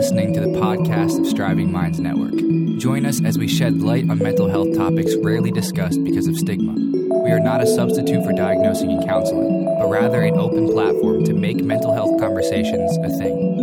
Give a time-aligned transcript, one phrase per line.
[0.00, 2.32] listening to the podcast of Striving Minds Network.
[2.78, 6.72] Join us as we shed light on mental health topics rarely discussed because of stigma.
[7.22, 11.34] We are not a substitute for diagnosing and counseling, but rather an open platform to
[11.34, 13.58] make mental health conversations a thing.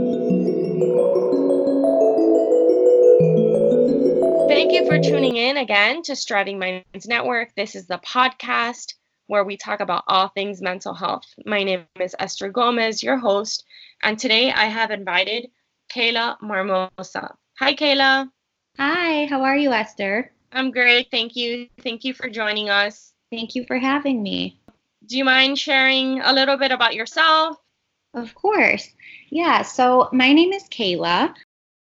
[4.48, 7.56] Thank you for tuning in again to Striving Minds Network.
[7.56, 8.94] This is the podcast
[9.26, 11.26] where we talk about all things mental health.
[11.48, 13.66] My name is Esther Gomez, your host,
[14.04, 15.48] and today I have invited
[15.90, 17.16] Kayla Marmaros.
[17.60, 18.30] Hi, Kayla.
[18.78, 20.32] Hi, how are you, Esther?
[20.52, 21.10] I'm great.
[21.12, 21.68] Thank you.
[21.82, 23.14] Thank you for joining us.
[23.32, 24.60] Thank you for having me.
[25.06, 27.58] Do you mind sharing a little bit about yourself?
[28.14, 28.90] Of course.
[29.30, 31.34] Yeah, so my name is Kayla.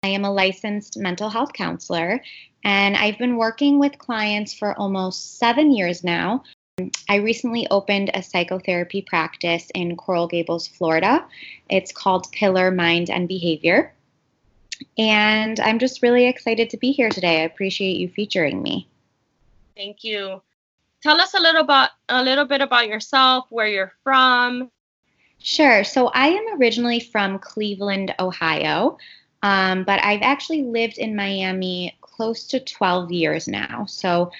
[0.03, 2.21] I am a licensed mental health counselor,
[2.63, 6.43] and I've been working with clients for almost seven years now.
[7.09, 11.25] I recently opened a psychotherapy practice in Coral Gables, Florida.
[11.69, 13.93] It's called Pillar Mind and Behavior.
[14.95, 17.41] And I'm just really excited to be here today.
[17.41, 18.87] I appreciate you featuring me.
[19.75, 20.41] Thank you.
[21.01, 24.69] Tell us a little about a little bit about yourself, where you're from.
[25.39, 25.83] Sure.
[25.83, 28.99] So I am originally from Cleveland, Ohio,
[29.41, 33.85] um, but I've actually lived in Miami close to 12 years now.
[33.85, 34.31] So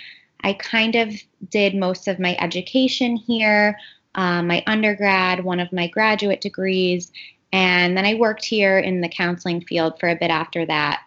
[0.43, 1.13] I kind of
[1.49, 3.77] did most of my education here,
[4.16, 7.11] um, my undergrad, one of my graduate degrees,
[7.52, 11.02] and then I worked here in the counseling field for a bit after that.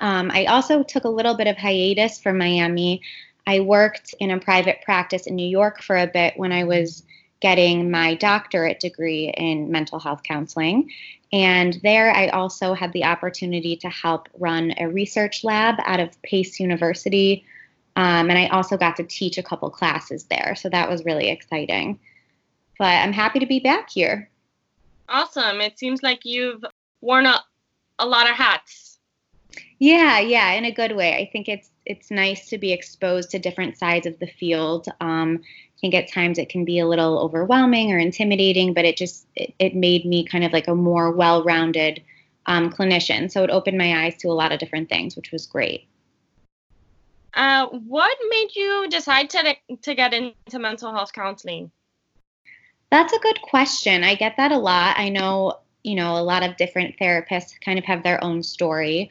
[0.00, 3.02] Um, I also took a little bit of hiatus from Miami.
[3.46, 7.04] I worked in a private practice in New York for a bit when I was
[7.40, 10.90] getting my doctorate degree in mental health counseling.
[11.32, 16.20] And there I also had the opportunity to help run a research lab out of
[16.22, 17.44] Pace University
[17.96, 20.54] um, and I also got to teach a couple classes there.
[20.56, 21.98] So that was really exciting.
[22.78, 24.28] But I'm happy to be back here.
[25.08, 25.60] Awesome.
[25.60, 26.64] It seems like you've
[27.00, 27.42] worn a,
[27.98, 28.98] a lot of hats.
[29.78, 31.14] Yeah, yeah, in a good way.
[31.14, 34.88] I think it's it's nice to be exposed to different sides of the field.
[35.00, 38.96] Um, I think at times it can be a little overwhelming or intimidating, but it
[38.96, 42.02] just it, it made me kind of like a more well-rounded
[42.46, 43.30] um, clinician.
[43.30, 45.86] So it opened my eyes to a lot of different things, which was great.
[47.34, 51.70] Uh, what made you decide to to get into mental health counseling?
[52.90, 54.04] That's a good question.
[54.04, 54.96] I get that a lot.
[54.98, 59.10] I know, you know, a lot of different therapists kind of have their own story.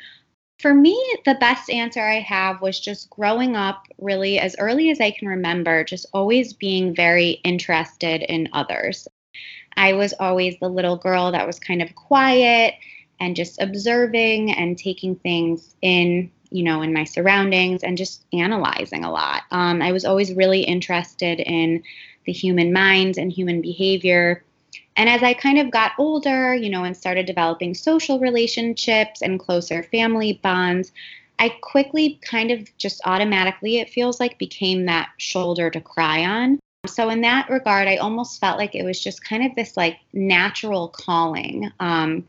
[0.59, 5.01] For me, the best answer I have was just growing up really as early as
[5.01, 9.07] I can remember, just always being very interested in others.
[9.75, 12.75] I was always the little girl that was kind of quiet
[13.19, 19.03] and just observing and taking things in you know, in my surroundings and just analyzing
[19.03, 19.41] a lot.
[19.49, 21.83] Um, I was always really interested in
[22.25, 24.43] the human mind and human behavior.
[24.95, 29.39] And as I kind of got older, you know, and started developing social relationships and
[29.39, 30.91] closer family bonds,
[31.39, 36.59] I quickly kind of just automatically, it feels like, became that shoulder to cry on.
[36.85, 39.97] So, in that regard, I almost felt like it was just kind of this like
[40.13, 41.71] natural calling.
[41.79, 42.25] Um,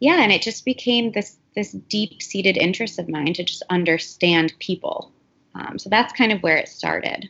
[0.00, 4.52] yeah, and it just became this this deep seated interest of mine to just understand
[4.58, 5.12] people.
[5.54, 7.28] Um, so that's kind of where it started.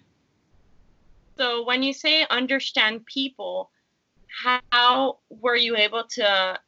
[1.37, 3.71] So when you say understand people,
[4.71, 6.59] how were you able to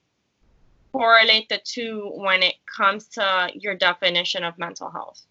[0.92, 5.22] correlate the two when it comes to your definition of mental health?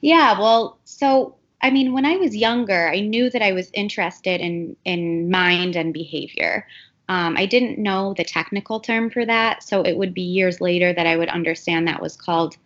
[0.00, 4.40] Yeah, well, so I mean, when I was younger, I knew that I was interested
[4.40, 6.66] in in mind and behavior.
[7.10, 10.92] Um, I didn't know the technical term for that, so it would be years later
[10.92, 12.56] that I would understand that was called,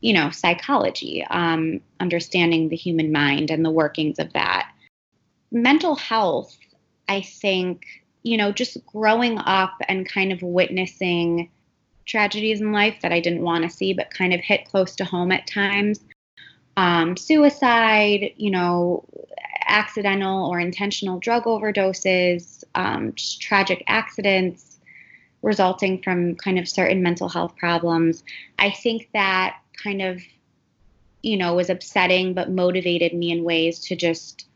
[0.00, 4.70] you know, psychology, um, understanding the human mind and the workings of that.
[5.50, 6.58] Mental health,
[7.08, 7.86] I think,
[8.22, 11.50] you know, just growing up and kind of witnessing
[12.04, 15.06] tragedies in life that I didn't want to see, but kind of hit close to
[15.06, 16.00] home at times.
[16.76, 19.08] Um, suicide, you know,
[19.66, 24.78] accidental or intentional drug overdoses, um, tragic accidents
[25.42, 28.24] resulting from kind of certain mental health problems.
[28.58, 30.20] I think that kind of,
[31.22, 34.46] you know, was upsetting but motivated me in ways to just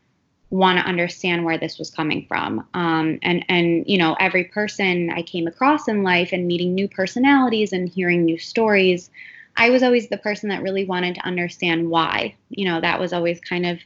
[0.49, 2.67] want to understand where this was coming from.
[2.73, 6.87] Um, and and you know, every person I came across in life and meeting new
[6.87, 9.09] personalities and hearing new stories.
[9.55, 12.35] I was always the person that really wanted to understand why.
[12.49, 13.79] You know, that was always kind of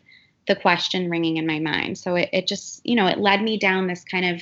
[0.47, 1.97] the question ringing in my mind.
[1.97, 4.41] So it, it just, you know, it led me down this kind of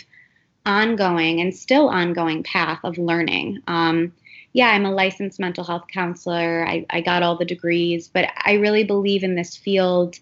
[0.65, 3.61] ongoing and still ongoing path of learning.
[3.67, 4.13] Um,
[4.53, 6.65] yeah, I'm a licensed mental health counselor.
[6.67, 10.19] I, I got all the degrees, but I really believe in this field.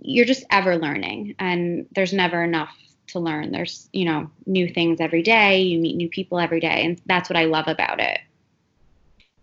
[0.00, 2.76] You're just ever learning, and there's never enough
[3.08, 3.50] to learn.
[3.52, 5.62] There's, you know, new things every day.
[5.62, 8.20] You meet new people every day, and that's what I love about it.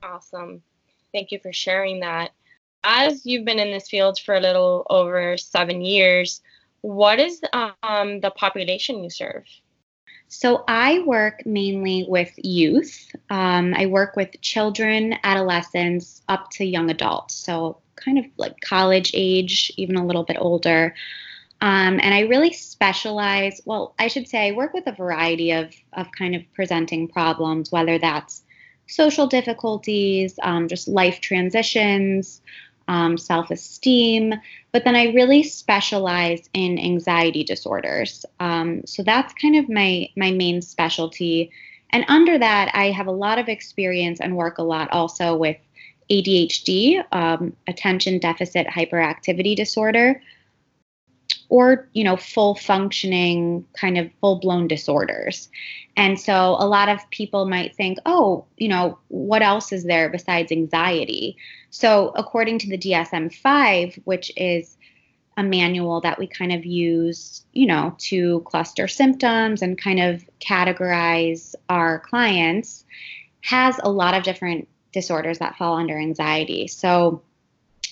[0.02, 0.62] Awesome.
[1.12, 2.32] Thank you for sharing that.
[2.84, 6.42] As you've been in this field for a little over seven years,
[6.82, 9.46] what is um, the population you serve?
[10.28, 13.14] So I work mainly with youth.
[13.30, 17.36] Um, I work with children, adolescents, up to young adults.
[17.36, 20.96] So kind of like college age, even a little bit older.
[21.60, 25.76] Um, and I really specialize, well, I should say I work with a variety of,
[25.94, 28.44] of kind of presenting problems, whether that's
[28.88, 32.42] social difficulties, um, just life transitions,
[32.92, 34.34] um, self esteem.
[34.74, 38.26] But then I really specialize in anxiety disorders.
[38.42, 41.52] Um, so that's kind of my, my main specialty.
[41.92, 45.56] And under that, I have a lot of experience and work a lot also with
[46.10, 50.22] ADHD, um, attention deficit hyperactivity disorder
[51.52, 55.50] or you know full functioning kind of full blown disorders.
[55.98, 60.10] And so a lot of people might think oh you know what else is there
[60.10, 61.38] besides anxiety?
[61.70, 64.78] So according to the dsm-5 which is
[65.38, 70.24] a manual that we kind of use you know to cluster symptoms and kind of
[70.40, 72.86] categorize our clients
[73.42, 76.68] has a lot of different disorders that fall under anxiety.
[76.68, 77.24] So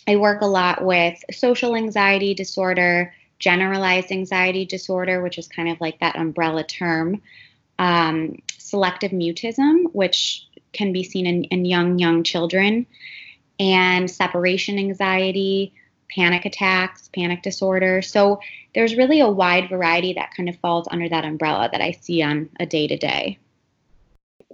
[0.08, 5.80] I work a lot with social anxiety disorder, generalized anxiety disorder, which is kind of
[5.82, 7.22] like that umbrella term,
[7.80, 12.86] um, selective mutism, which can be seen in, in young, young children,
[13.60, 15.74] and separation anxiety,
[16.14, 18.02] panic attacks, panic disorder.
[18.02, 18.40] So
[18.76, 22.22] there's really a wide variety that kind of falls under that umbrella that I see
[22.22, 23.38] on a day to day.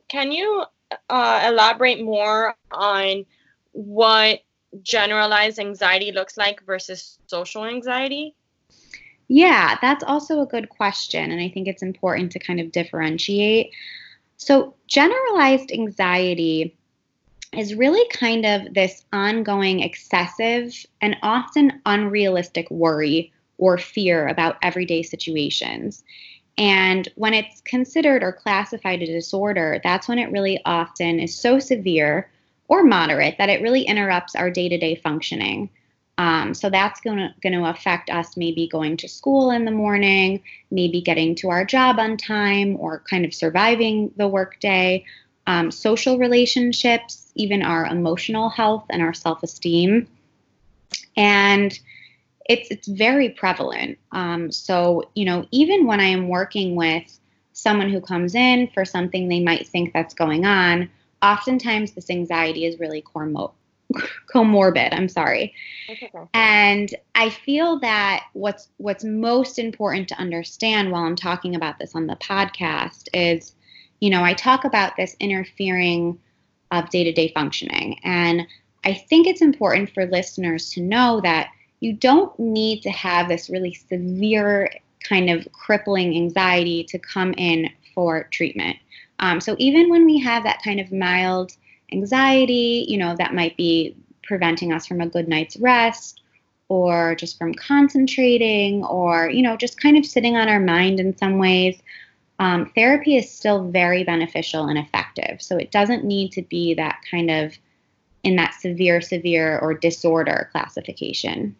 [0.07, 0.63] Can you
[1.09, 3.25] uh, elaborate more on
[3.71, 4.41] what
[4.83, 8.35] generalized anxiety looks like versus social anxiety?
[9.27, 11.31] Yeah, that's also a good question.
[11.31, 13.71] And I think it's important to kind of differentiate.
[14.37, 16.77] So, generalized anxiety
[17.53, 25.01] is really kind of this ongoing, excessive, and often unrealistic worry or fear about everyday
[25.01, 26.03] situations.
[26.57, 31.59] And when it's considered or classified a disorder, that's when it really often is so
[31.59, 32.29] severe
[32.67, 35.69] or moderate that it really interrupts our day to day functioning.
[36.17, 40.41] Um, so that's going to affect us maybe going to school in the morning,
[40.71, 45.05] maybe getting to our job on time, or kind of surviving the workday.
[45.47, 50.07] Um, social relationships, even our emotional health and our self esteem,
[51.15, 51.77] and
[52.49, 53.99] it's it's very prevalent.
[54.11, 57.19] Um, so you know, even when I am working with
[57.53, 60.89] someone who comes in for something they might think that's going on,
[61.21, 63.53] oftentimes this anxiety is really cormo-
[64.33, 64.93] comorbid.
[64.93, 65.53] I'm sorry.
[65.89, 66.09] Okay.
[66.33, 71.95] And I feel that what's what's most important to understand while I'm talking about this
[71.95, 73.55] on the podcast is,
[73.99, 76.19] you know, I talk about this interfering
[76.71, 77.99] of day-to-day functioning.
[78.03, 78.47] And
[78.83, 81.49] I think it's important for listeners to know that
[81.79, 84.69] you don't need to have this really severe
[85.03, 88.77] kind of crippling anxiety to come in for treatment.
[89.19, 91.53] Um, so even when we have that kind of mild
[91.91, 96.21] anxiety, you know, that might be preventing us from a good night's rest
[96.67, 101.15] or just from concentrating or, you know, just kind of sitting on our mind in
[101.17, 101.81] some ways.
[102.39, 105.41] Um, therapy is still very beneficial and effective.
[105.41, 107.57] So it doesn't need to be that kind of
[108.23, 111.55] in that severe, severe or disorder classification.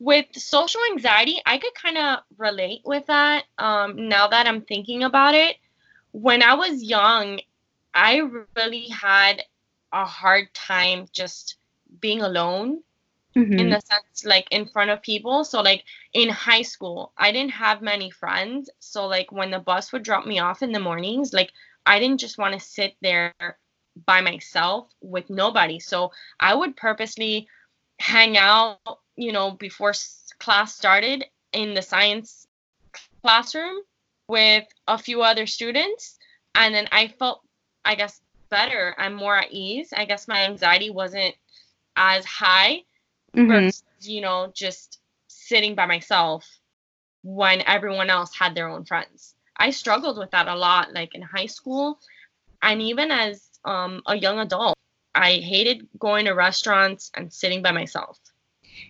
[0.00, 5.04] With social anxiety, I could kind of relate with that um, now that I'm thinking
[5.04, 5.56] about it.
[6.10, 7.38] When I was young,
[7.94, 8.22] I
[8.56, 9.42] really had
[9.92, 11.56] a hard time just
[12.00, 12.82] being alone
[13.36, 13.58] mm-hmm.
[13.58, 15.44] in the sense like in front of people.
[15.44, 18.70] So like in high school, I didn't have many friends.
[18.78, 21.52] So like when the bus would drop me off in the mornings, like
[21.86, 23.34] I didn't just want to sit there
[24.06, 25.78] by myself with nobody.
[25.78, 27.48] So I would purposely
[27.98, 28.78] hang out,
[29.16, 29.92] you know, before
[30.38, 32.46] class started in the science
[33.20, 33.76] classroom
[34.28, 36.18] with a few other students
[36.54, 37.42] and then I felt
[37.84, 38.94] I guess, better.
[38.98, 39.92] I'm more at ease.
[39.96, 41.34] I guess my anxiety wasn't
[41.96, 42.82] as high
[43.34, 43.48] mm-hmm.
[43.48, 46.46] versus, you know, just sitting by myself
[47.22, 49.34] when everyone else had their own friends.
[49.56, 51.98] I struggled with that a lot, like in high school
[52.62, 54.76] and even as um, a young adult.
[55.14, 58.18] I hated going to restaurants and sitting by myself.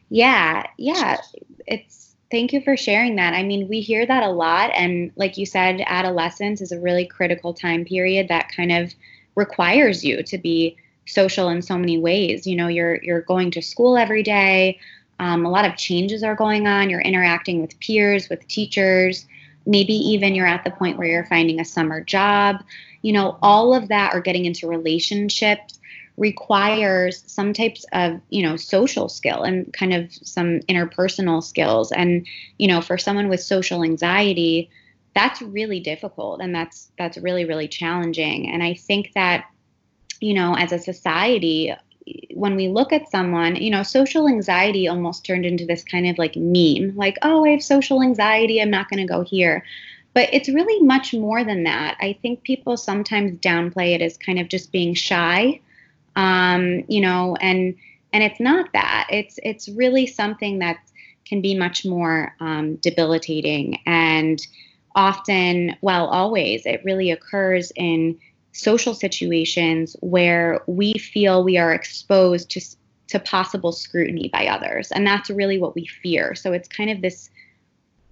[0.09, 1.21] Yeah, yeah.
[1.67, 3.35] It's thank you for sharing that.
[3.35, 4.71] I mean, we hear that a lot.
[4.75, 8.93] And like you said, adolescence is a really critical time period that kind of
[9.37, 12.47] requires you to be social in so many ways.
[12.47, 14.81] You know, you're you're going to school every day.
[15.21, 16.91] Um, a lot of changes are going on.
[16.91, 19.27] You're interacting with peers, with teachers.
[19.67, 22.65] Maybe even you're at the point where you're finding a summer job.
[23.03, 25.79] You know, all of that are getting into relationships.
[26.17, 31.93] Requires some types of you know social skill and kind of some interpersonal skills.
[31.93, 32.27] And
[32.59, 34.71] you know for someone with social anxiety
[35.15, 38.51] that's really difficult and that's that's really really challenging.
[38.51, 39.47] And i think that
[40.21, 41.75] you know as a society
[42.35, 46.19] when we look at someone you know social anxiety almost turned into this kind of
[46.19, 49.65] like meme like oh i have social anxiety i'm not going to go here.
[50.15, 51.97] But it's really much more than that.
[51.99, 55.59] I think people sometimes downplay it as kind of just being shy
[56.17, 57.77] um, you know, and
[58.13, 59.09] and it's not that.
[59.11, 60.79] It's it's really something that
[61.25, 64.47] can be much more um, debilitating and
[64.95, 68.19] often, well, always, it really occurs in
[68.53, 72.61] social situations where we feel we are exposed to
[73.09, 76.35] to possible scrutiny by others, and that's really what we fear.
[76.35, 77.31] So it's kind of this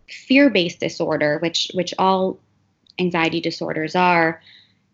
[0.09, 2.39] fear-based disorder, which which all
[2.99, 4.41] anxiety disorders are.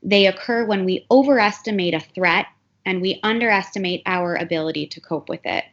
[0.03, 2.47] They occur when we overestimate a threat
[2.87, 5.65] and we underestimate our ability to cope with it.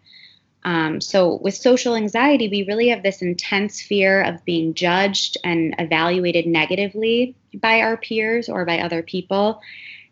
[0.65, 5.75] Um, so, with social anxiety, we really have this intense fear of being judged and
[5.77, 9.61] evaluated negatively by our peers or by other people.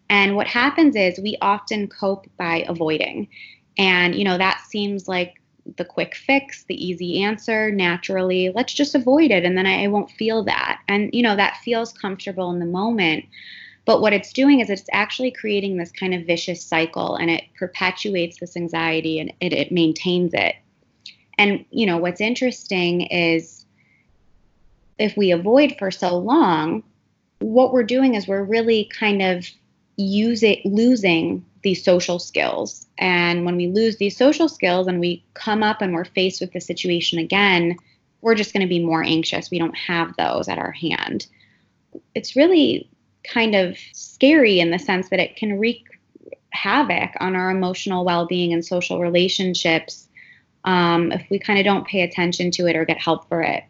[0.09, 3.29] And what happens is we often cope by avoiding.
[3.77, 5.41] And, you know, that seems like
[5.77, 8.51] the quick fix, the easy answer naturally.
[8.53, 10.81] Let's just avoid it and then I, I won't feel that.
[10.87, 13.25] And, you know, that feels comfortable in the moment.
[13.91, 17.43] But what it's doing is it's actually creating this kind of vicious cycle and it
[17.59, 20.55] perpetuates this anxiety and it, it maintains it.
[21.37, 23.65] And, you know, what's interesting is
[24.97, 26.83] if we avoid for so long,
[27.39, 29.45] what we're doing is we're really kind of
[29.97, 32.87] using losing these social skills.
[32.97, 36.53] And when we lose these social skills and we come up and we're faced with
[36.53, 37.75] the situation again,
[38.21, 39.51] we're just going to be more anxious.
[39.51, 41.27] We don't have those at our hand.
[42.15, 42.89] It's really
[43.23, 45.85] kind of scary in the sense that it can wreak
[46.51, 50.07] havoc on our emotional well being and social relationships
[50.63, 53.63] um, if we kind of don't pay attention to it or get help for it.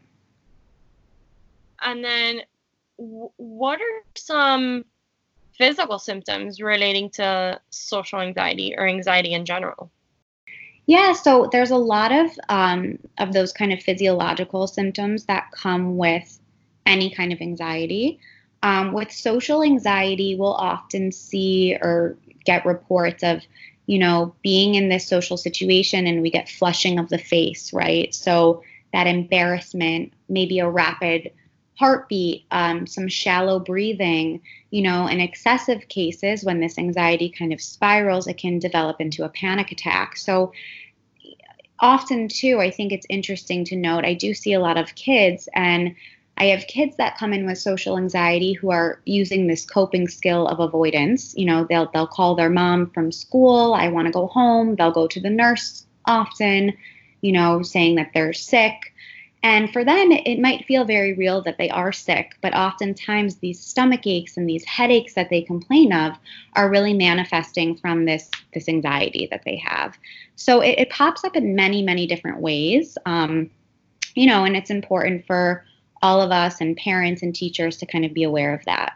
[1.82, 2.42] And then,
[2.98, 4.86] w- what are some
[5.58, 9.92] physical symptoms relating to social anxiety or anxiety in general?
[10.86, 15.98] Yeah, so there's a lot of um, of those kind of physiological symptoms that come
[15.98, 16.40] with
[16.86, 18.20] any kind of anxiety.
[18.64, 23.42] Um, with social anxiety, we'll often see or get reports of,
[23.88, 28.14] you know, being in this social situation and we get flushing of the face, right?
[28.14, 28.64] So
[28.94, 31.32] that embarrassment, maybe a rapid
[31.76, 37.60] heartbeat, um, some shallow breathing, you know, in excessive cases, when this anxiety kind of
[37.60, 40.16] spirals, it can develop into a panic attack.
[40.16, 40.54] So,
[41.80, 45.50] often, too, I think it's interesting to note, I do see a lot of kids,
[45.56, 45.96] and
[46.42, 50.48] I have kids that come in with social anxiety who are using this coping skill
[50.48, 51.36] of avoidance.
[51.38, 54.76] You know, they'll they'll call their mom from school, I want to go home.
[54.76, 56.74] They'll go to the nurse often,
[57.22, 58.74] you know, saying that they're sick.
[59.44, 63.60] And for them, it might feel very real that they are sick, but oftentimes these
[63.60, 66.18] stomach aches and these headaches that they complain of
[66.54, 69.96] are really manifesting from this this anxiety that they have.
[70.38, 72.98] So it, it pops up in many many different ways.
[73.06, 73.52] Um,
[74.16, 75.66] you know, and it's important for
[76.02, 78.94] all of us and parents and teachers to kind of be aware of that.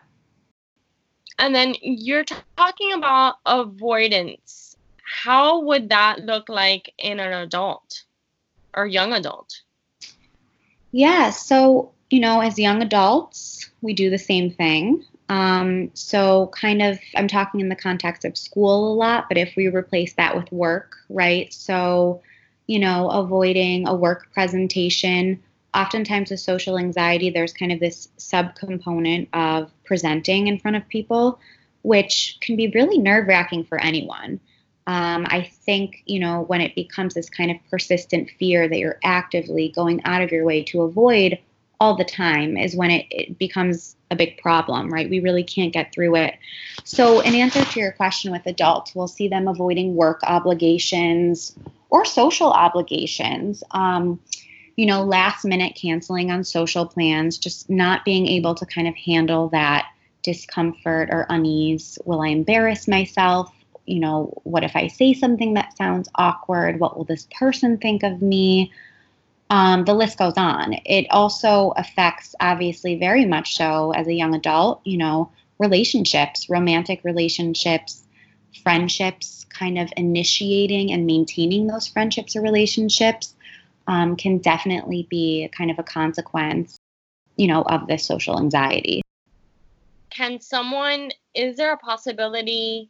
[1.37, 4.77] And then you're t- talking about avoidance.
[5.03, 8.03] How would that look like in an adult
[8.73, 9.61] or young adult?
[10.91, 15.03] Yeah, so, you know, as young adults, we do the same thing.
[15.27, 19.55] Um, so, kind of, I'm talking in the context of school a lot, but if
[19.57, 21.51] we replace that with work, right?
[21.53, 22.21] So,
[22.67, 25.43] you know, avoiding a work presentation
[25.75, 31.39] oftentimes with social anxiety, there's kind of this subcomponent of presenting in front of people,
[31.83, 34.39] which can be really nerve wracking for anyone.
[34.87, 38.99] Um, I think, you know, when it becomes this kind of persistent fear that you're
[39.03, 41.39] actively going out of your way to avoid
[41.79, 45.09] all the time is when it, it becomes a big problem, right?
[45.09, 46.35] We really can't get through it.
[46.83, 51.55] So, in answer to your question with adults, we'll see them avoiding work obligations
[51.89, 53.63] or social obligations.
[53.71, 54.19] Um,
[54.75, 58.95] you know, last minute canceling on social plans, just not being able to kind of
[58.95, 59.87] handle that
[60.21, 61.97] discomfort or unease.
[62.05, 63.51] Will I embarrass myself?
[63.85, 66.79] You know, what if I say something that sounds awkward?
[66.79, 68.71] What will this person think of me?
[69.49, 70.73] Um, the list goes on.
[70.85, 77.01] It also affects, obviously, very much so as a young adult, you know, relationships, romantic
[77.03, 78.01] relationships,
[78.63, 83.35] friendships, kind of initiating and maintaining those friendships or relationships
[83.87, 86.77] um, can definitely be kind of a consequence,
[87.37, 89.01] you know, of this social anxiety.
[90.09, 92.89] Can someone, is there a possibility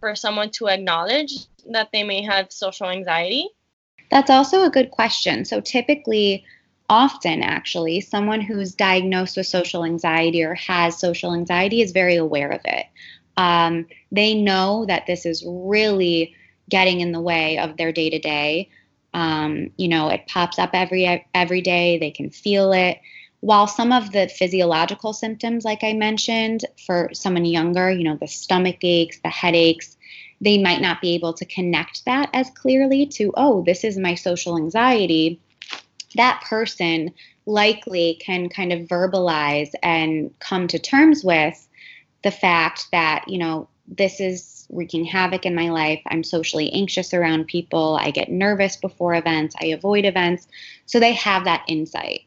[0.00, 1.32] for someone to acknowledge
[1.70, 3.48] that they may have social anxiety?
[4.10, 5.44] That's also a good question.
[5.44, 6.44] So typically,
[6.88, 12.50] often actually, someone who's diagnosed with social anxiety or has social anxiety is very aware
[12.50, 12.86] of it.
[13.36, 16.34] Um, they know that this is really
[16.68, 18.68] getting in the way of their day to day.
[19.14, 21.98] Um, you know, it pops up every every day.
[21.98, 23.00] They can feel it.
[23.40, 28.28] While some of the physiological symptoms, like I mentioned, for someone younger, you know, the
[28.28, 29.96] stomach aches, the headaches,
[30.40, 34.14] they might not be able to connect that as clearly to, oh, this is my
[34.14, 35.40] social anxiety.
[36.14, 37.12] That person
[37.46, 41.68] likely can kind of verbalize and come to terms with
[42.22, 46.00] the fact that, you know, this is wreaking havoc in my life.
[46.06, 47.98] I'm socially anxious around people.
[48.00, 49.54] I get nervous before events.
[49.60, 50.48] I avoid events.
[50.86, 52.22] So they have that insight.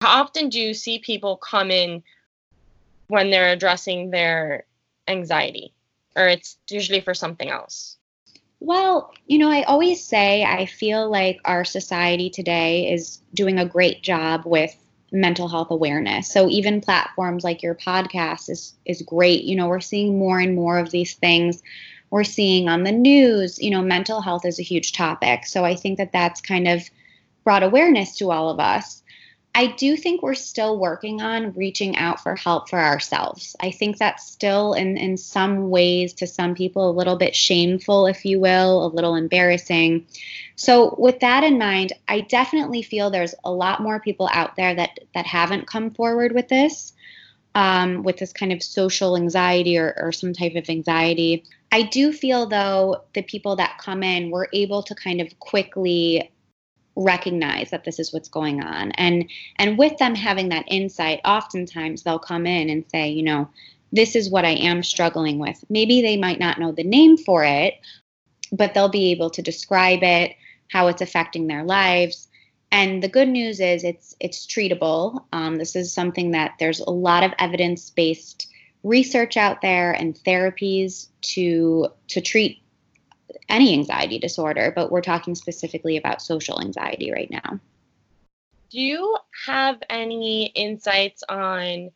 [0.00, 2.02] How often do you see people come in
[3.08, 4.64] when they're addressing their
[5.08, 5.74] anxiety?
[6.16, 7.96] Or it's usually for something else?
[8.60, 13.64] Well, you know, I always say I feel like our society today is doing a
[13.64, 14.76] great job with
[15.12, 16.30] mental health awareness.
[16.30, 19.44] So even platforms like your podcast is is great.
[19.44, 21.62] You know, we're seeing more and more of these things.
[22.10, 25.46] We're seeing on the news, you know, mental health is a huge topic.
[25.46, 26.82] So I think that that's kind of
[27.44, 28.99] brought awareness to all of us.
[29.54, 33.56] I do think we're still working on reaching out for help for ourselves.
[33.60, 38.06] I think that's still in in some ways to some people a little bit shameful
[38.06, 40.06] if you will, a little embarrassing.
[40.54, 44.74] So with that in mind, I definitely feel there's a lot more people out there
[44.74, 46.92] that that haven't come forward with this.
[47.56, 51.42] Um, with this kind of social anxiety or, or some type of anxiety.
[51.72, 56.30] I do feel though the people that come in were able to kind of quickly
[56.96, 58.92] recognize that this is what's going on.
[58.92, 63.48] And and with them having that insight oftentimes they'll come in and say you know
[63.92, 65.64] this is what i am struggling with.
[65.68, 67.74] Maybe they might not know the name for it
[68.52, 70.34] but they'll be able to describe it
[70.68, 72.28] how it's affecting their lives.
[72.72, 75.24] And the good news is it's it's treatable.
[75.32, 78.48] Um, this is something that there's a lot of evidence based
[78.82, 82.59] research out there and therapies to to treat
[83.48, 87.60] any anxiety disorder, but we're talking specifically about social anxiety right now.
[88.70, 89.16] Do you
[89.46, 91.90] have any insights on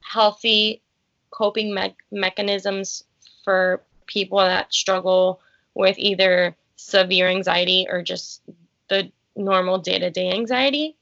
[0.00, 0.82] healthy
[1.30, 3.04] coping me- mechanisms
[3.44, 5.40] for people that struggle
[5.74, 8.42] with either severe anxiety or just
[8.88, 10.96] the normal day to day anxiety?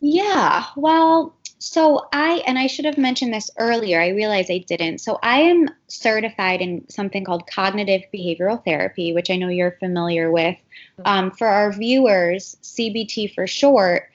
[0.00, 4.00] Yeah, well, so I and I should have mentioned this earlier.
[4.00, 4.98] I realize I didn't.
[4.98, 10.30] So I am certified in something called cognitive behavioral therapy, which I know you're familiar
[10.30, 10.56] with.
[11.04, 14.10] Um, for our viewers, CBT for short,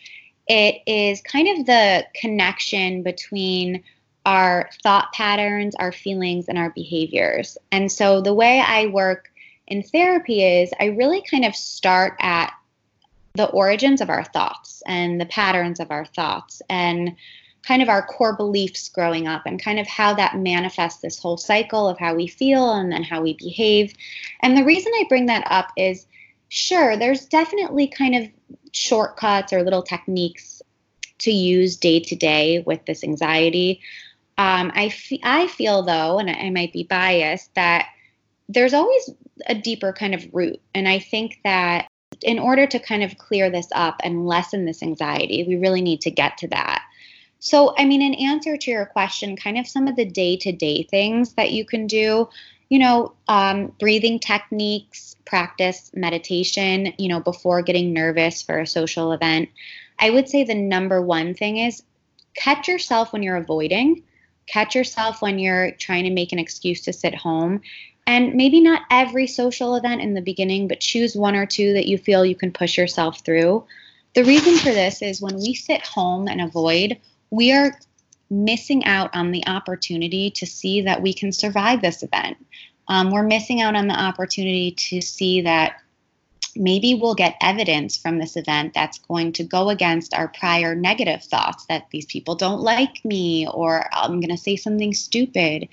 [0.48, 3.84] it is kind of the connection between
[4.26, 7.58] our thought patterns, our feelings, and our behaviors.
[7.72, 9.32] And so the way I work
[9.68, 12.54] in therapy is I really kind of start at
[13.34, 17.16] the origins of our thoughts and the patterns of our thoughts and
[17.64, 21.38] kind of our core beliefs growing up and kind of how that manifests this whole
[21.38, 23.94] cycle of how we feel and then how we behave.
[24.42, 26.08] And the reason I bring that up is
[26.50, 28.28] sure, there's definitely kind of
[28.74, 30.62] shortcuts or little techniques
[31.20, 33.80] to use day to day with this anxiety.
[34.38, 37.90] Um, I, f- I feel, though, and I might be biased, that
[38.50, 39.10] there's always
[39.46, 40.60] a deeper kind of root.
[40.74, 41.91] And I think that
[42.24, 46.02] in order to kind of clear this up and lessen this anxiety, we really need
[46.02, 46.84] to get to that.
[47.40, 50.52] So, I mean, in answer to your question, kind of some of the day to
[50.52, 52.30] day things that you can do,
[52.70, 59.12] you know, um, breathing techniques, practice meditation, you know, before getting nervous for a social
[59.12, 59.50] event.
[59.98, 61.82] I would say the number one thing is
[62.36, 64.04] catch yourself when you're avoiding,
[64.48, 67.62] catch yourself when you're trying to make an excuse to sit home.
[68.08, 71.88] And maybe not every social event in the beginning, but choose one or two that
[71.88, 73.66] you feel you can push yourself through.
[74.14, 76.98] The reason for this is when we sit home and avoid,
[77.30, 77.80] we are
[78.30, 82.38] missing out on the opportunity to see that we can survive this event.
[82.88, 85.82] Um, we're missing out on the opportunity to see that
[86.56, 91.24] maybe we'll get evidence from this event that's going to go against our prior negative
[91.24, 95.70] thoughts that these people don't like me or I'm going to say something stupid.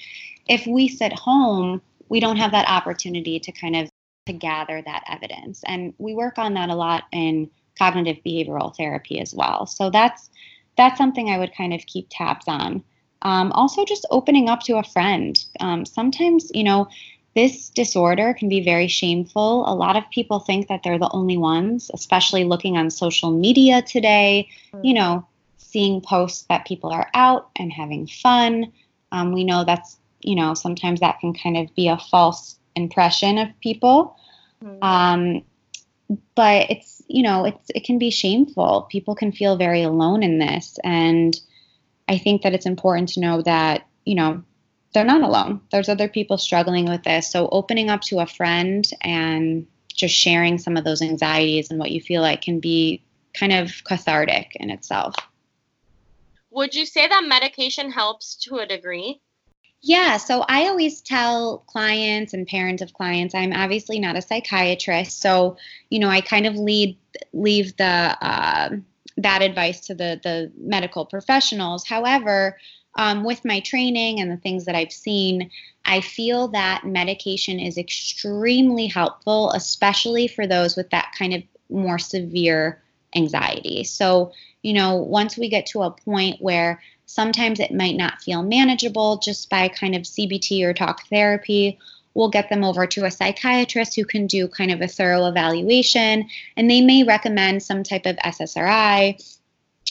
[0.48, 3.90] If we sit home, we don't have that opportunity to kind of
[4.26, 5.62] to gather that evidence.
[5.66, 9.66] And we work on that a lot in cognitive behavioral therapy as well.
[9.66, 10.30] So that's
[10.76, 12.84] that's something I would kind of keep tabs on.
[13.22, 15.38] Um, also, just opening up to a friend.
[15.58, 16.88] Um, sometimes, you know,
[17.34, 19.64] this disorder can be very shameful.
[19.68, 23.82] A lot of people think that they're the only ones, especially looking on social media
[23.82, 24.48] today,
[24.82, 28.72] you know, seeing posts that people are out and having fun.
[29.12, 33.38] Um, we know that's you know, sometimes that can kind of be a false impression
[33.38, 34.16] of people.
[34.62, 34.82] Mm-hmm.
[34.82, 35.44] Um,
[36.34, 38.88] but it's, you know, it's, it can be shameful.
[38.90, 40.78] People can feel very alone in this.
[40.82, 41.38] And
[42.08, 44.42] I think that it's important to know that, you know,
[44.94, 45.60] they're not alone.
[45.70, 47.30] There's other people struggling with this.
[47.30, 51.90] So opening up to a friend and just sharing some of those anxieties and what
[51.90, 53.04] you feel like can be
[53.34, 55.14] kind of cathartic in itself.
[56.50, 59.20] Would you say that medication helps to a degree?
[59.80, 65.20] Yeah, so I always tell clients and parents of clients, I'm obviously not a psychiatrist,
[65.20, 65.56] so
[65.90, 66.98] you know I kind of lead
[67.32, 67.84] leave the
[68.20, 68.70] uh,
[69.18, 71.86] that advice to the the medical professionals.
[71.86, 72.58] However,
[72.96, 75.48] um, with my training and the things that I've seen,
[75.84, 82.00] I feel that medication is extremely helpful, especially for those with that kind of more
[82.00, 82.82] severe
[83.14, 83.84] anxiety.
[83.84, 88.42] So, you know, once we get to a point where sometimes it might not feel
[88.42, 91.78] manageable just by kind of CBT or talk therapy,
[92.14, 96.28] we'll get them over to a psychiatrist who can do kind of a thorough evaluation
[96.56, 99.20] and they may recommend some type of SSRI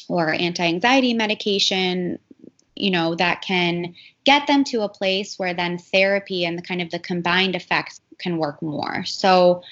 [0.08, 2.20] or anti anxiety medication
[2.76, 6.82] you know that can get them to a place where then therapy and the kind
[6.82, 9.04] of the combined effects can work more.
[9.06, 9.64] So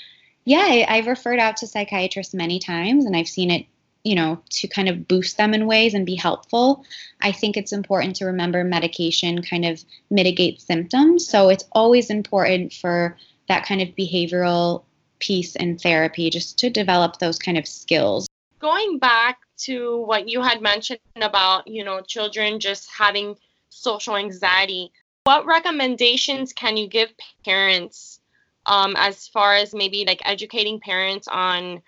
[0.46, 3.66] yeah, I, have referred out to psychiatrists many times and I've seen it,
[4.06, 6.86] you know, to kind of boost them in ways and be helpful.
[7.22, 11.28] I think it's important to remember medication kind of mitigates symptoms.
[11.28, 13.18] So it's always important for
[13.50, 14.84] that kind of behavioral
[15.18, 18.28] piece in therapy just to develop those kind of skills.
[18.60, 23.36] Going back to what you had mentioned about, you know, children just having
[23.70, 24.92] social anxiety,
[25.24, 27.10] what recommendations can you give
[27.44, 28.20] parents
[28.68, 31.82] um, as far as maybe like educating parents on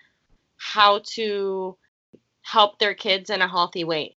[0.58, 1.77] how to
[2.47, 4.15] help their kids in a healthy way?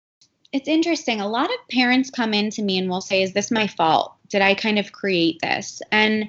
[0.52, 1.20] It's interesting.
[1.20, 4.14] A lot of parents come in to me and will say, Is this my fault?
[4.28, 5.82] Did I kind of create this?
[5.90, 6.28] And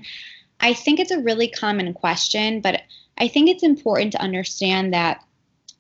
[0.60, 2.82] I think it's a really common question, but
[3.18, 5.24] I think it's important to understand that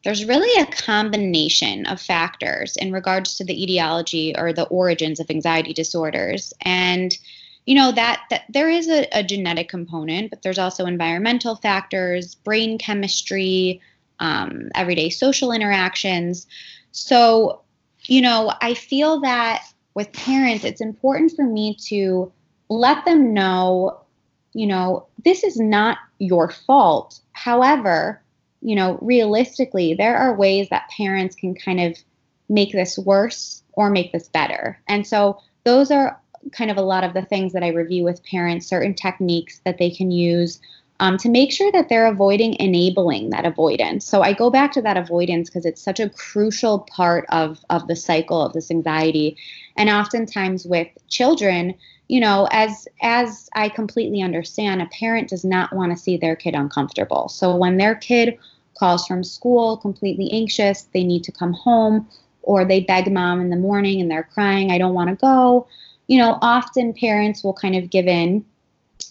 [0.03, 5.29] there's really a combination of factors in regards to the etiology or the origins of
[5.29, 6.53] anxiety disorders.
[6.61, 7.15] And
[7.65, 12.35] you know that that there is a, a genetic component, but there's also environmental factors,
[12.35, 13.81] brain chemistry,
[14.21, 16.47] um, everyday social interactions.
[16.91, 17.61] So,
[18.03, 19.63] you know, I feel that
[19.95, 22.31] with parents, it's important for me to
[22.69, 23.99] let them know,
[24.53, 27.19] you know, this is not your fault.
[27.33, 28.21] However,
[28.61, 31.97] you know, realistically, there are ways that parents can kind of
[32.47, 34.79] make this worse or make this better.
[34.87, 36.19] And so those are
[36.51, 39.77] kind of a lot of the things that I review with parents, certain techniques that
[39.77, 40.59] they can use
[41.01, 44.05] um, to make sure that they're avoiding enabling that avoidance.
[44.05, 47.87] So I go back to that avoidance because it's such a crucial part of, of
[47.87, 49.35] the cycle of this anxiety.
[49.75, 51.73] And oftentimes with children,
[52.07, 56.35] you know, as as I completely understand, a parent does not want to see their
[56.35, 57.29] kid uncomfortable.
[57.29, 58.37] So when their kid
[58.77, 62.07] calls from school completely anxious, they need to come home,
[62.43, 65.67] or they beg mom in the morning and they're crying, I don't want to go
[66.07, 68.43] you know, often parents will kind of give in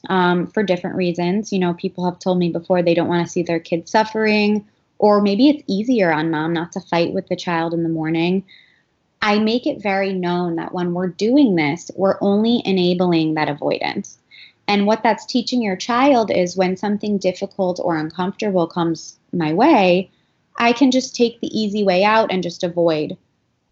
[0.08, 1.52] um, for different reasons.
[1.52, 4.66] You know, people have told me before they don't want to see their kids suffering,
[4.98, 8.44] or maybe it's easier on mom not to fight with the child in the morning.
[9.22, 14.18] I make it very known that when we're doing this, we're only enabling that avoidance.
[14.66, 20.10] And what that's teaching your child is when something difficult or uncomfortable comes my way,
[20.56, 23.16] I can just take the easy way out and just avoid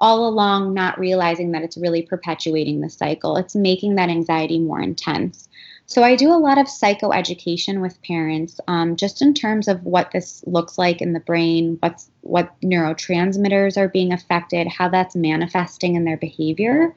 [0.01, 3.37] all along not realizing that it's really perpetuating the cycle.
[3.37, 5.48] It's making that anxiety more intense.
[5.89, 10.11] So I do a lot of psychoeducation with parents, um, just in terms of what
[10.11, 15.95] this looks like in the brain, what's what neurotransmitters are being affected, how that's manifesting
[15.95, 16.95] in their behavior,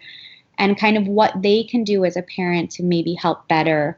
[0.58, 3.98] and kind of what they can do as a parent to maybe help better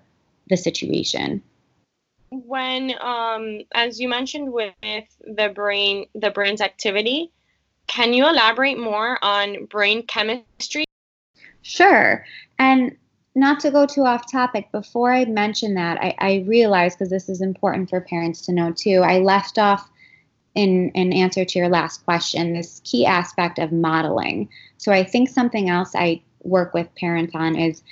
[0.49, 1.41] the situation.
[2.29, 4.75] When, um, as you mentioned, with
[5.21, 7.31] the brain, the brain's activity,
[7.87, 10.85] can you elaborate more on brain chemistry?
[11.63, 12.23] Sure.
[12.59, 12.95] And
[13.35, 17.29] not to go too off topic, before I mention that, I, I realized because this
[17.29, 19.89] is important for parents to know too, I left off
[20.55, 24.49] in, an answer to your last question this key aspect of modeling.
[24.77, 27.83] So I think something else I work with parents on is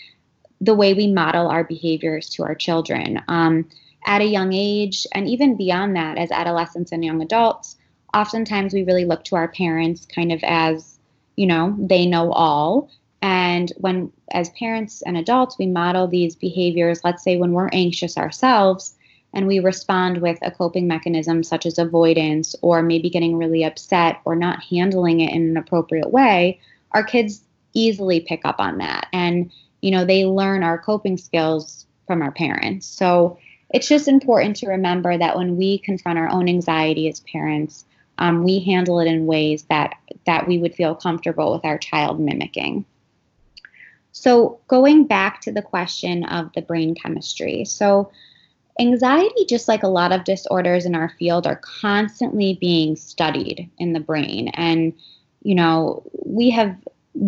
[0.60, 3.21] the way we model our behaviors to our children.
[3.27, 3.67] Um,
[4.06, 7.77] at a young age, and even beyond that, as adolescents and young adults,
[8.13, 10.99] oftentimes we really look to our parents kind of as,
[11.36, 12.89] you know, they know all.
[13.21, 18.17] And when, as parents and adults, we model these behaviors, let's say when we're anxious
[18.17, 18.95] ourselves,
[19.34, 24.19] and we respond with a coping mechanism such as avoidance or maybe getting really upset
[24.25, 26.60] or not handling it in an appropriate way,
[26.91, 27.41] our kids
[27.73, 29.07] easily pick up on that.
[29.13, 32.86] And you know, they learn our coping skills from our parents.
[32.86, 33.38] So
[33.71, 37.86] it's just important to remember that when we confront our own anxiety as parents,
[38.17, 42.19] um, we handle it in ways that that we would feel comfortable with our child
[42.19, 42.86] mimicking.
[44.12, 48.12] So going back to the question of the brain chemistry, so
[48.80, 53.93] anxiety, just like a lot of disorders in our field, are constantly being studied in
[53.93, 54.93] the brain, and
[55.43, 56.76] you know we have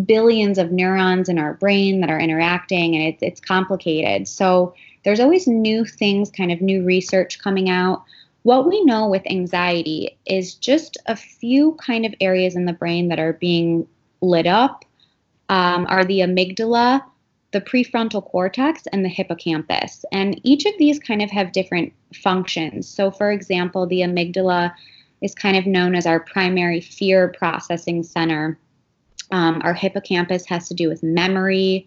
[0.04, 4.28] billions of neurons in our brain that are interacting, and it's it's complicated.
[4.28, 8.02] So there's always new things, kind of new research coming out.
[8.42, 13.08] What we know with anxiety is just a few kind of areas in the brain
[13.08, 13.86] that are being
[14.20, 14.84] lit up
[15.48, 17.02] um, are the amygdala,
[17.52, 20.04] the prefrontal cortex, and the hippocampus.
[20.12, 22.88] And each of these kind of have different functions.
[22.88, 24.72] So, for example, the amygdala
[25.20, 28.58] is kind of known as our primary fear processing center.
[29.30, 31.86] Um, our hippocampus has to do with memory,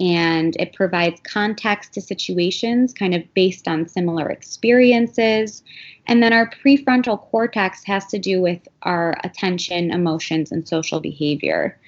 [0.00, 5.62] and it provides context to situations kind of based on similar experiences.
[6.06, 11.78] And then our prefrontal cortex has to do with our attention, emotions, and social behavior.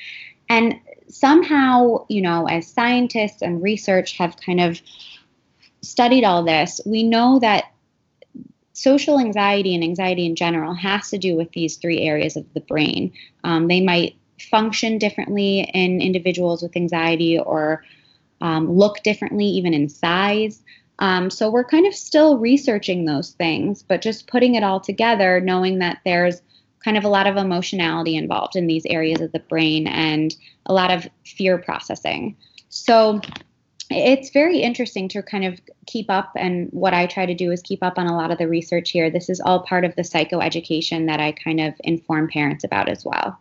[0.50, 0.78] And
[1.12, 4.80] somehow, you know, as scientists and research have kind of
[5.82, 7.64] studied all this, we know that
[8.72, 12.60] social anxiety and anxiety in general has to do with these three areas of the
[12.60, 13.12] brain.
[13.44, 17.84] Um, they might function differently in individuals with anxiety or
[18.40, 20.62] um, look differently, even in size.
[20.98, 25.40] Um, so we're kind of still researching those things, but just putting it all together,
[25.40, 26.40] knowing that there's
[26.84, 30.34] kind of a lot of emotionality involved in these areas of the brain and
[30.66, 32.36] a lot of fear processing.
[32.68, 33.20] So
[33.90, 37.60] it's very interesting to kind of keep up and what i try to do is
[37.60, 40.02] keep up on a lot of the research here this is all part of the
[40.02, 43.38] psychoeducation that i kind of inform parents about as well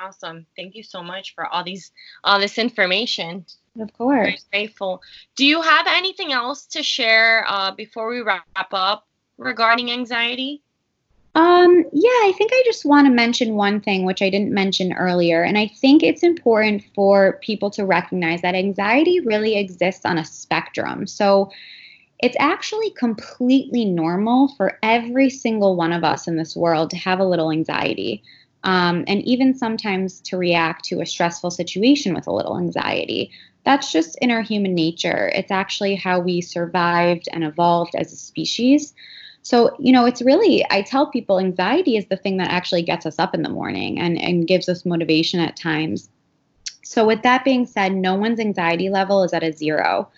[0.00, 0.46] awesome.
[0.56, 1.92] Thank you so much for all these
[2.24, 3.44] all this information.
[3.78, 4.44] Of course.
[4.50, 5.02] Very grateful.
[5.36, 9.06] Do you have anything else to share uh, before we wrap up
[9.38, 10.62] regarding anxiety?
[11.34, 14.92] Um, yeah, I think I just want to mention one thing which I didn't mention
[14.94, 15.42] earlier.
[15.42, 20.24] And I think it's important for people to recognize that anxiety really exists on a
[20.24, 21.06] spectrum.
[21.06, 21.52] So
[22.18, 27.20] it's actually completely normal for every single one of us in this world to have
[27.20, 28.22] a little anxiety
[28.64, 33.30] um, and even sometimes to react to a stressful situation with a little anxiety.
[33.64, 35.30] That's just in our human nature.
[35.34, 38.94] It's actually how we survived and evolved as a species.
[39.42, 43.06] So, you know, it's really, I tell people anxiety is the thing that actually gets
[43.06, 46.10] us up in the morning and, and gives us motivation at times.
[46.84, 50.08] So, with that being said, no one's anxiety level is at a zero.